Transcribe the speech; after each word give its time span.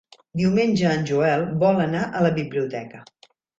Diumenge 0.39 0.87
en 0.93 1.05
Joel 1.09 1.45
vol 1.65 1.83
anar 1.85 2.03
a 2.21 2.25
la 2.29 2.35
biblioteca. 2.41 3.07